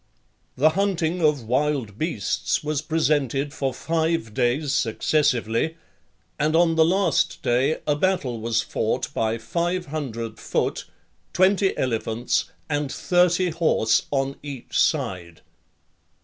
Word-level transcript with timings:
The 0.57 0.69
hunting 0.71 1.21
of 1.23 1.43
wild 1.43 1.99
beasts 1.99 2.63
was 2.63 2.81
presented 2.81 3.53
for 3.53 3.71
five 3.71 4.33
days 4.33 4.73
successively; 4.73 5.77
and 6.39 6.55
on 6.55 6.73
the 6.73 6.83
last 6.83 7.43
day 7.43 7.77
a 7.85 7.95
battle 7.95 8.39
was 8.41 8.63
fought 8.63 9.13
by 9.13 9.37
five 9.37 9.85
hundred 9.85 10.39
foot, 10.39 10.85
twenty 11.33 11.77
elephants, 11.77 12.45
and 12.67 12.91
thirty 12.91 13.51
horse 13.51 14.07
on 14.09 14.37
each 14.41 14.75
side. 14.79 15.41